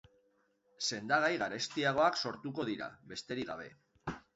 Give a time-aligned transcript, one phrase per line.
[0.87, 3.75] Sendagai garestiagoak sortuko dira, besterik gabe.